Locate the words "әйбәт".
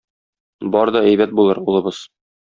1.09-1.35